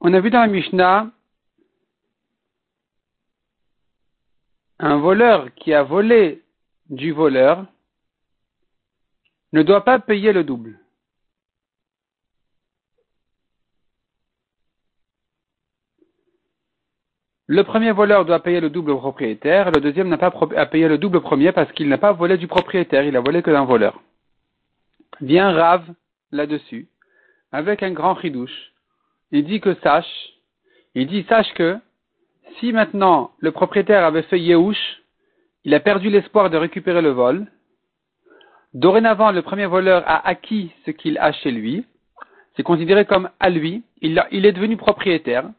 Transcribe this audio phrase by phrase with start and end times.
[0.00, 1.10] On a vu dans la Mishnah
[4.78, 6.44] un voleur qui a volé
[6.88, 7.66] du voleur
[9.52, 10.78] ne doit pas payer le double.
[17.46, 20.96] Le premier voleur doit payer le double propriétaire, le deuxième n'a pas à payer le
[20.96, 24.00] double premier parce qu'il n'a pas volé du propriétaire, il a volé que d'un voleur.
[25.20, 25.84] Vient Rav
[26.32, 26.88] là-dessus,
[27.52, 28.72] avec un grand ridouche.
[29.30, 30.32] Il dit que sache,
[30.94, 31.76] il dit sache que
[32.58, 35.02] si maintenant le propriétaire avait fait Yehush,
[35.64, 37.46] il a perdu l'espoir de récupérer le vol.
[38.72, 41.84] Dorénavant, le premier voleur a acquis ce qu'il a chez lui.
[42.56, 43.82] C'est considéré comme à lui.
[44.00, 45.50] Il est devenu propriétaire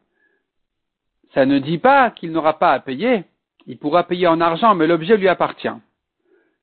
[1.35, 3.25] ça ne dit pas qu'il n'aura pas à payer.
[3.67, 5.67] Il pourra payer en argent, mais l'objet lui appartient.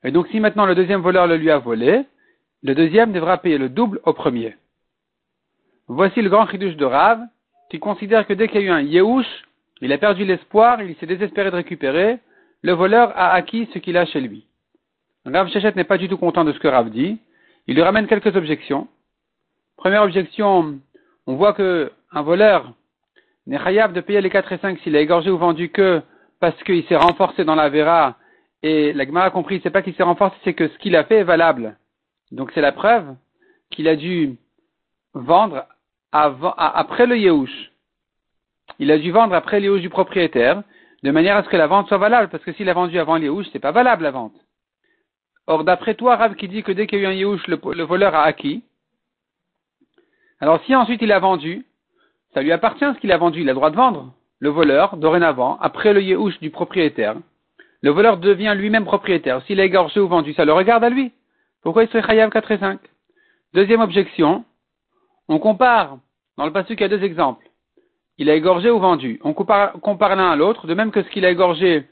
[0.03, 2.05] Et donc si maintenant le deuxième voleur le lui a volé,
[2.62, 4.57] le deuxième devra payer le double au premier.
[5.89, 7.20] Voici le grand chidouche de Rav,
[7.70, 9.27] qui considère que dès qu'il y a eu un Yehush,
[9.83, 12.19] il a perdu l'espoir, il s'est désespéré de récupérer,
[12.62, 14.47] le voleur a acquis ce qu'il a chez lui.
[15.27, 17.19] Rav Shechet n'est pas du tout content de ce que Rav dit.
[17.67, 18.89] Il lui ramène quelques objections.
[19.77, 20.79] Première objection,
[21.27, 22.73] on voit que un voleur
[23.47, 26.03] n'est de payer les 4 et 5 s'il a égorgé ou vendu que
[26.41, 28.17] parce qu'il s'est renforcé dans la Vera.
[28.62, 31.17] Et la a compris, c'est pas qu'il s'est renforcé, c'est que ce qu'il a fait
[31.17, 31.77] est valable.
[32.31, 33.15] Donc c'est la preuve
[33.70, 34.37] qu'il a dû
[35.15, 35.67] vendre
[36.13, 37.73] après le Yehush.
[38.79, 40.63] Il a dû vendre après le Yehush du propriétaire,
[41.03, 43.17] de manière à ce que la vente soit valable, parce que s'il a vendu avant
[43.17, 44.35] le Yehush, c'est pas valable la vente.
[45.47, 47.59] Or, d'après toi, Rav qui dit que dès qu'il y a eu un Yehush, le,
[47.75, 48.63] le voleur a acquis.
[50.41, 51.65] Alors si ensuite il a vendu,
[52.34, 54.12] ça lui appartient ce qu'il a vendu, il a le droit de vendre.
[54.41, 57.16] Le voleur, dorénavant, après le yéhouch du propriétaire,
[57.83, 59.42] le voleur devient lui-même propriétaire.
[59.42, 61.12] S'il a égorgé ou vendu, ça le regarde à lui.
[61.62, 62.80] Pourquoi il serait chayav 4 et 5
[63.55, 64.44] Deuxième objection,
[65.28, 65.98] on compare,
[66.39, 67.47] dans le passé il y a deux exemples.
[68.19, 69.20] Il a égorgé ou vendu.
[69.24, 71.84] On compare, l'un à l'autre, de même que ce qu'il a égorgé,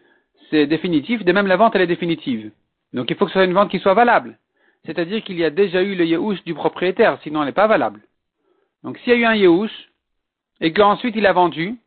[0.49, 2.51] c'est définitif, de même la vente, elle est définitive.
[2.93, 4.39] Donc il faut que ce soit une vente qui soit valable.
[4.87, 8.01] C'est-à-dire qu'il y a déjà eu le yéhouch du propriétaire, sinon elle n'est pas valable.
[8.83, 9.90] Donc s'il y a eu un yéhouch,
[10.61, 11.79] et qu'ensuite il a vendu,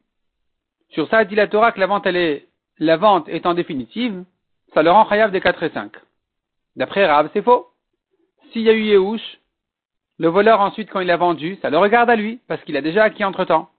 [0.90, 2.48] sur ça, dit la Torah que la vente, elle est,
[2.78, 4.24] la vente étant définitive,
[4.74, 5.92] ça le rend chayav des 4 et 5.
[6.76, 7.68] D'après Rav, c'est faux.
[8.52, 9.40] S'il y a eu Yehush,
[10.20, 12.82] le voleur ensuite, quand il a vendu, ça le regarde à lui, parce qu'il a
[12.82, 13.70] déjà acquis entre-temps.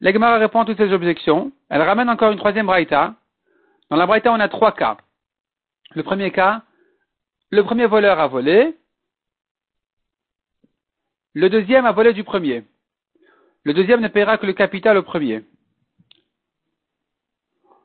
[0.00, 1.52] L'Egmara répond à toutes ces objections.
[1.68, 3.14] Elle ramène encore une troisième braïta.
[3.90, 4.96] Dans la braïta, on a trois cas.
[5.94, 6.62] Le premier cas,
[7.50, 8.76] le premier voleur a volé.
[11.34, 12.64] Le deuxième a volé du premier.
[13.64, 15.44] Le deuxième ne paiera que le capital au premier.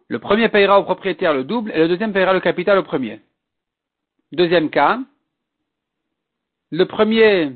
[0.07, 3.21] Le premier payera au propriétaire le double et le deuxième payera le capital au premier.
[4.31, 4.99] Deuxième cas,
[6.71, 7.53] le premier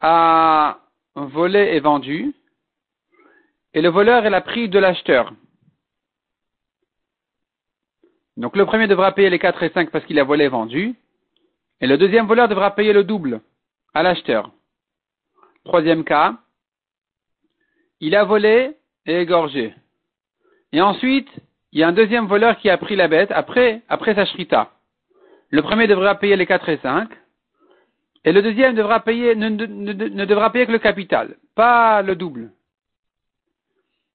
[0.00, 0.78] a
[1.14, 2.34] volé et vendu
[3.74, 5.32] et le voleur est la pris de l'acheteur.
[8.36, 10.94] Donc le premier devra payer les 4 et 5 parce qu'il a volé et vendu
[11.80, 13.40] et le deuxième voleur devra payer le double
[13.94, 14.50] à l'acheteur.
[15.64, 16.34] Troisième cas,
[18.00, 19.74] il a volé et égorgé.
[20.72, 21.28] Et ensuite,
[21.72, 24.72] il y a un deuxième voleur qui a pris la bête après, après sa shrita.
[25.50, 27.08] Le premier devra payer les 4 et 5.
[28.24, 28.78] Et le deuxième ne,
[30.24, 32.50] devra payer que le capital, pas le double.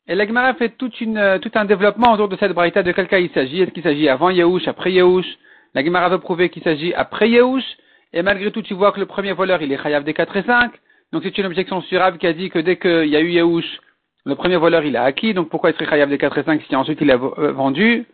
[0.08, 3.62] Et l'Agmara fait tout un développement autour de cette braïta de quel cas il s'agit.
[3.62, 5.28] Est-ce qu'il s'agit avant Yehush, après Yehush?
[5.74, 7.66] L'Agmara veut prouver qu'il s'agit après Yehush.
[8.14, 10.44] Et malgré tout, tu vois que le premier voleur, il est chayav des 4 et
[10.44, 10.72] 5.
[11.12, 13.80] Donc c'est une objection sur qui a dit que dès qu'il y a eu Yahush,
[14.26, 16.62] le premier voleur il a acquis, donc pourquoi il serait chayav des 4 et 5
[16.64, 18.06] si ensuite il a euh, vendu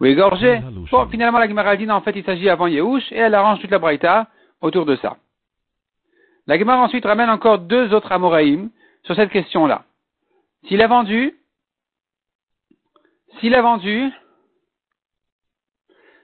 [0.00, 0.60] ou égorgé?
[0.90, 3.60] Bon, finalement la Gemara dit non, en fait il s'agit avant Yahush et elle arrange
[3.60, 4.28] toute la braïta
[4.62, 5.18] autour de ça.
[6.46, 8.70] La Gemara ensuite ramène encore deux autres Amoraïm
[9.02, 9.84] sur cette question-là.
[10.66, 11.34] S'il a vendu,
[13.38, 14.10] s'il a vendu,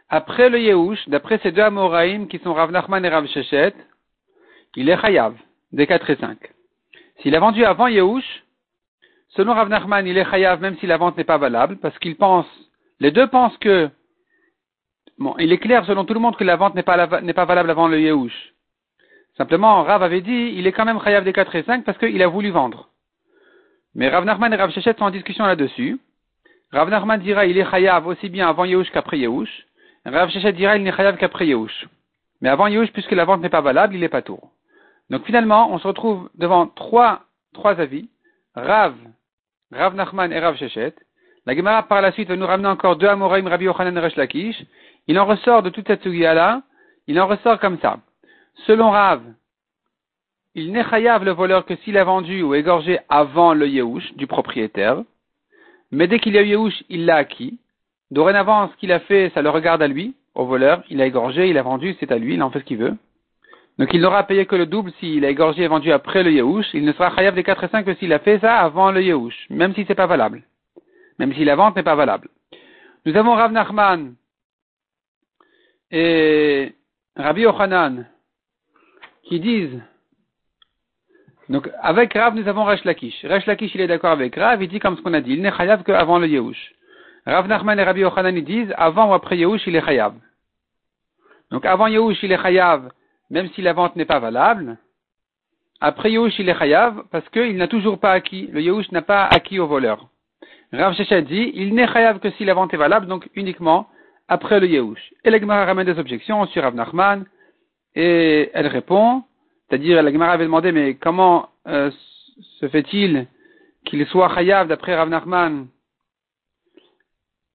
[0.08, 3.74] après le Yehush, d'après ces deux Amoraïm qui sont Rav Nachman et Rav Shechet,
[4.76, 5.34] il est chayav
[5.72, 6.38] des 4 et 5.
[7.20, 8.44] S'il a vendu avant Yehush,
[9.30, 12.16] selon Rav Nachman, il est chayav même si la vente n'est pas valable, parce qu'il
[12.16, 12.46] pense,
[13.00, 13.90] les deux pensent que,
[15.18, 17.70] bon, il est clair selon tout le monde que la vente n'est pas, n'est valable
[17.70, 18.54] avant le Yehush.
[19.36, 22.22] Simplement, Rav avait dit, il est quand même chayav des 4 et 5 parce qu'il
[22.22, 22.88] a voulu vendre.
[23.94, 25.98] Mais Rav Nachman et Rav Shechet sont en discussion là-dessus.
[26.72, 29.66] Rav Nachman dira, il est chayav aussi bien avant Yehush qu'après Yehush.
[30.04, 31.86] Rav Shechet dira, il n'est chayav qu'après Yehush.
[32.40, 34.50] Mais avant Yehush, puisque la vente n'est pas valable, il est pas tour.
[35.10, 37.22] Donc finalement, on se retrouve devant trois,
[37.64, 38.08] avis.
[38.54, 38.94] Rav,
[39.72, 40.94] Rav Nachman et Rav Shechet.
[41.46, 44.16] La Gemara par la suite va nous ramener encore deux Amoraim, Rabbi Yochanan et Resh
[44.16, 44.64] Lakish.
[45.06, 46.62] Il en ressort de toute cette sugia-là,
[47.06, 47.98] il en ressort comme ça.
[48.66, 49.22] Selon Rav,
[50.54, 54.26] il n'est chayav le voleur que s'il a vendu ou égorgé avant le Yehush du
[54.26, 55.02] propriétaire.
[55.90, 57.58] Mais dès qu'il y a eu Yehush, il l'a acquis.
[58.10, 60.82] Dorénavant, ce qu'il a fait, ça le regarde à lui, au voleur.
[60.88, 62.96] Il a égorgé, il a vendu, c'est à lui, il en fait ce qu'il veut.
[63.78, 66.74] Donc il n'aura payé que le double s'il a égorgé et vendu après le Yehush.
[66.74, 69.02] Il ne sera chayav des 4 et 5 que s'il a fait ça avant le
[69.02, 70.42] Yehush, même si c'est pas valable.
[71.18, 72.28] Même si la vente n'est pas valable.
[73.04, 74.14] Nous avons Rav Nachman
[75.90, 76.72] et
[77.16, 78.06] Rabbi Ochanan
[79.24, 79.80] qui disent
[81.48, 83.22] donc, avec Rav, nous avons Resh Lakish.
[83.24, 85.42] Resh Lakish, il est d'accord avec Rav, il dit comme ce qu'on a dit, il
[85.42, 86.74] n'est chayav qu'avant le Yehush.
[87.26, 90.14] Rav Nachman et Rabbi Yochanan, ils disent, avant ou après Yehush, il est chayav.
[91.50, 92.90] Donc, avant Yehush, il est chayav,
[93.30, 94.78] même si la vente n'est pas valable.
[95.80, 98.46] Après Yehush, il est chayav, parce qu'il n'a toujours pas acquis.
[98.48, 100.08] Le Yehush n'a pas acquis au voleur.
[100.72, 103.88] Rav Sheshet dit, il n'est chayav que si la vente est valable, donc uniquement
[104.28, 105.12] après le Yehush.
[105.24, 107.24] Et la Gemara ramène des objections sur Rav Nachman,
[107.94, 109.22] et elle répond,
[109.68, 111.90] c'est-à-dire, la Gemara avait demandé, mais comment euh,
[112.60, 113.26] se fait-il
[113.84, 115.68] qu'il soit chayav d'après Rav Nachman?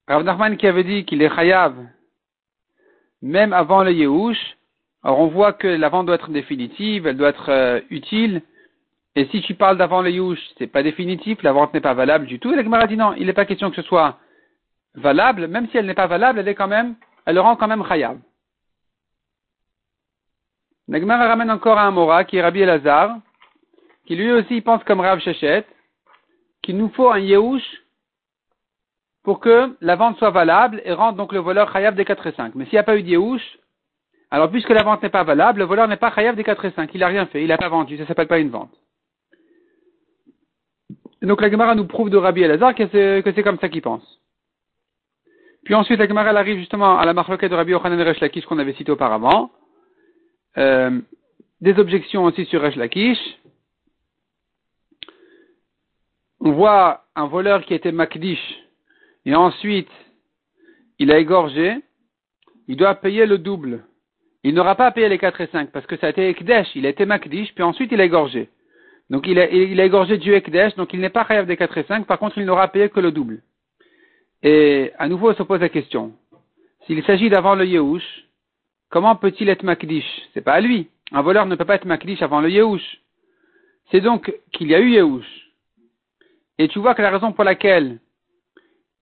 [0.08, 1.76] Rav Nachman qui avait dit qu'il est chayav
[3.22, 4.58] même avant le Yehush.
[5.04, 8.42] Alors on voit que la vente doit être définitive, elle doit être euh, utile.
[9.16, 12.26] Et si tu parles d'avant le Yehush, c'est pas définitif, la vente n'est pas valable
[12.26, 12.54] du tout.
[12.54, 14.18] Et la dit non, il n'est pas question que ce soit
[14.96, 17.68] valable, même si elle n'est pas valable, elle est quand même, elle le rend quand
[17.68, 18.18] même chayav.
[20.88, 23.18] Nagmar ramène encore un Mora qui est Rabbi Elazar,
[24.06, 25.66] qui lui aussi pense comme Rav Shechet,
[26.64, 27.64] qu'il nous faut un Yehush
[29.24, 32.32] pour que la vente soit valable et rende donc le voleur chayav des 4 et
[32.32, 32.56] 5.
[32.56, 33.59] Mais s'il n'y a pas eu de Yehush,
[34.32, 36.72] alors puisque la vente n'est pas valable, le voleur n'est pas chayav des 4 et
[36.72, 36.92] 5.
[36.94, 38.72] Il n'a rien fait, il n'a pas vendu, ça s'appelle pas une vente.
[41.22, 44.20] donc la Gemara nous prouve de Rabbi Elazar que c'est comme ça qu'il pense.
[45.66, 48.60] Puis ensuite la Gemara arrive justement à la marloquette de Rabbi Yochanan Resh Lakish qu'on
[48.60, 49.52] avait cité auparavant.
[50.58, 51.00] Euh,
[51.62, 53.20] des objections aussi sur Resh Lakish.
[56.40, 58.64] On voit un voleur qui était Makdish
[59.26, 59.90] et ensuite
[61.00, 61.82] il a égorgé.
[62.68, 63.84] Il doit payer le double.
[64.44, 66.68] Il n'aura pas payé les 4 et 5 parce que ça a été Ekdesh.
[66.76, 68.50] Il a été Makdish puis ensuite il a égorgé.
[69.10, 71.84] Donc il a, il égorgé du Ekdesh, donc il n'est pas Chayav des 4 et
[71.84, 72.06] 5.
[72.06, 73.42] Par contre, il n'aura payé que le double.
[74.44, 76.14] Et à nouveau, on se pose la question.
[76.86, 78.30] S'il s'agit d'avoir le Yehush,
[78.90, 80.06] Comment peut-il être Makdish?
[80.34, 80.90] C'est pas à lui.
[81.12, 83.02] Un voleur ne peut pas être Makdish avant le Yehush.
[83.92, 85.52] C'est donc qu'il y a eu Yehush.
[86.58, 88.00] Et tu vois que la raison pour laquelle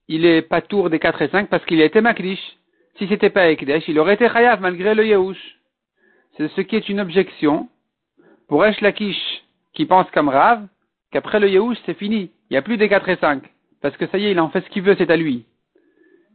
[0.10, 2.58] il est pas tour des 4 et 5, parce qu'il a été Makdish.
[2.98, 5.58] Si c'était pas Ekdesh, il aurait été Chayav malgré le Yehush.
[6.36, 7.70] C'est ce qui est une objection
[8.48, 10.68] pour Esh Lakish, qui pense comme Rav,
[11.12, 12.32] qu'après le Yehush, c'est fini.
[12.50, 13.44] Il n'y a plus des 4 et 5.
[13.82, 15.46] Parce que ça y est, il en fait ce qu'il veut, c'est à lui.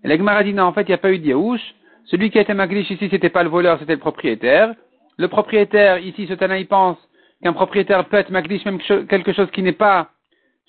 [0.05, 1.75] Et non, en fait, il n'y a pas eu de Yehush.
[2.06, 4.75] Celui qui a été Magdish ici, c'était pas le voleur, c'était le propriétaire.
[5.17, 6.99] Le propriétaire, ici, ce Tana, il pense
[7.43, 10.11] qu'un propriétaire peut être Magdish même quelque chose qui n'est pas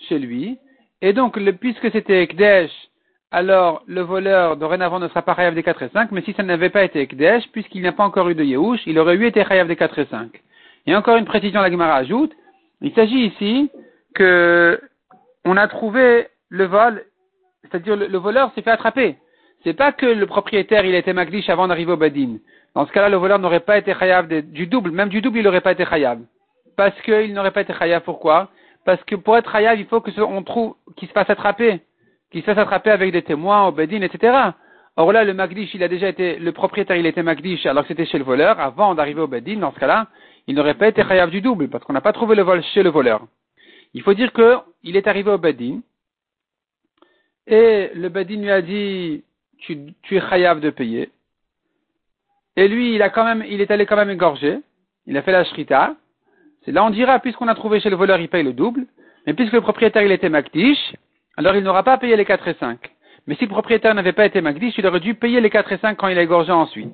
[0.08, 0.58] chez lui.
[1.02, 2.72] Et donc, puisque c'était Ekdesh,
[3.34, 6.44] alors le voleur dorénavant ne sera pas Chayav des 4 et 5, mais si ça
[6.44, 9.44] n'avait pas été Ekdesh, puisqu'il n'a pas encore eu de Yehush, il aurait eu été
[9.44, 10.30] Chayav des 4 et 5.
[10.86, 12.32] Et encore une précision, la Gemara ajoute,
[12.82, 13.70] il s'agit ici
[14.16, 14.80] que
[15.44, 17.04] on a trouvé le vol,
[17.64, 19.18] c'est-à-dire le voleur s'est fait attraper
[19.64, 22.38] c'est pas que le propriétaire il était magdish avant d'arriver au badin.
[22.76, 25.44] Dans ce cas-là, le voleur n'aurait pas été chayav du double, même du double il
[25.44, 26.20] n'aurait pas été chayav.
[26.76, 28.50] Parce qu'il n'aurait pas été chayav, pourquoi?
[28.86, 31.82] Parce que pour être chayav, il faut que on trouve qu'il se fasse attraper,
[32.34, 34.36] qu'il se fasse attraper avec des témoins au badin, etc.
[34.96, 37.90] Or là, le magdish, il a déjà été, le propriétaire, il était magdish alors que
[37.90, 40.08] c'était chez le voleur, avant d'arriver au badin, dans ce cas-là,
[40.48, 42.84] il n'aurait pas été chayav du double, parce qu'on n'a pas trouvé le vol chez
[42.84, 43.26] le voleur.
[43.94, 45.82] Il faut dire que il est arrivé au badin,
[47.46, 49.24] et le badin lui a dit,
[49.60, 51.12] tu, es chayav de payer.
[52.56, 54.60] Et lui, il a quand même, il est allé quand même égorger.
[55.06, 55.96] Il a fait la shrita.
[56.66, 58.86] C'est là, on dira, puisqu'on a trouvé chez le voleur, il paye le double.
[59.26, 60.96] Mais puisque le propriétaire, il était makdish,
[61.38, 62.80] alors il n'aura pas payé les 4 et 5.
[63.28, 65.78] Mais si le propriétaire n'avait pas été makdish, il aurait dû payer les 4 et
[65.78, 66.94] 5 quand il a égorgé ensuite.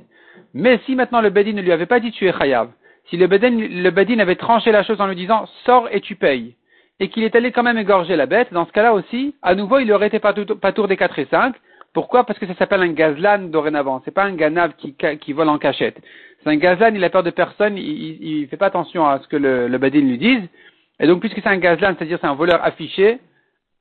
[0.54, 2.70] Mais si maintenant le bedin ne lui avait pas dit tu es chayav,
[3.10, 6.56] si le bedin, bedin avait tranché la chose en lui disant sors et tu payes,
[7.00, 9.80] et qu'il est allé quand même égorger la bête, dans ce cas-là aussi, à nouveau,
[9.80, 11.56] il aurait été pas, tour des 4 et 5,
[11.94, 12.24] pourquoi?
[12.24, 14.02] Parce que ça s'appelle un gazlan dorénavant.
[14.06, 15.98] C'est pas un ganav qui, vole en cachette.
[16.44, 19.28] C'est un gazlan, il a peur de personne, il, ne fait pas attention à ce
[19.28, 20.44] que le, le badin lui dise.
[21.00, 23.20] Et donc, puisque c'est un gazlan, c'est-à-dire c'est un voleur affiché,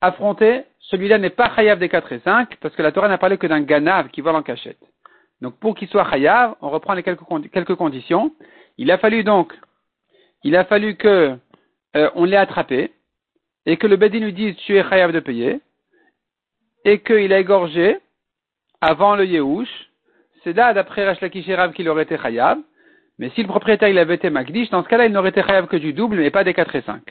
[0.01, 3.37] affronté, celui-là n'est pas chayav des 4 et 5, parce que la Torah n'a parlé
[3.37, 4.79] que d'un ganav qui vole en cachette.
[5.41, 8.33] Donc, pour qu'il soit chayav, on reprend les quelques, quelques conditions.
[8.77, 9.53] Il a fallu donc,
[10.43, 11.37] il a fallu que
[11.95, 12.91] euh, on l'ait attrapé,
[13.65, 15.59] et que le badin lui dise tu es chayav de payer,
[16.85, 17.99] et qu'il a égorgé
[18.81, 19.89] avant le Yehush,
[20.43, 22.59] c'est là, d'après Rachlakish et Rav, qu'il aurait été Khayab.
[23.17, 25.67] Mais si le propriétaire il avait été Magdish, dans ce cas-là, il n'aurait été Khayab
[25.67, 27.01] que du double, mais pas des 4 et 5.